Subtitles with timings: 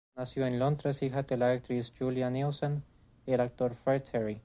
[0.15, 2.83] Nació en Londres, hija de la actriz Julia Neilson
[3.27, 4.39] y el actor Fred Terry.